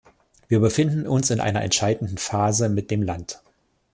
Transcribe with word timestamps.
Wir 0.47 0.59
befinden 0.59 1.05
uns 1.05 1.29
in 1.29 1.39
einer 1.39 1.61
entscheidenden 1.61 2.17
Phase 2.17 2.69
mit 2.69 2.89
dem 2.89 3.03
Land. 3.03 3.39